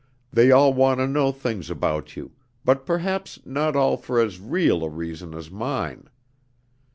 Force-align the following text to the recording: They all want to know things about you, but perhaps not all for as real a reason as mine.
They 0.33 0.49
all 0.51 0.73
want 0.73 0.99
to 0.99 1.05
know 1.05 1.31
things 1.31 1.69
about 1.69 2.15
you, 2.17 2.31
but 2.65 2.87
perhaps 2.87 3.37
not 3.45 3.75
all 3.75 3.97
for 3.97 4.19
as 4.19 4.39
real 4.39 4.83
a 4.83 4.89
reason 4.89 5.35
as 5.35 5.51
mine. 5.51 6.09